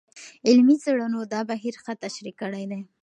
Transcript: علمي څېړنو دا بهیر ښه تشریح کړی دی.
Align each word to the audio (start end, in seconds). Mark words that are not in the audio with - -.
علمي 0.47 0.75
څېړنو 0.83 1.21
دا 1.33 1.41
بهیر 1.49 1.75
ښه 1.83 1.93
تشریح 2.03 2.35
کړی 2.41 2.63
دی. 2.71 2.81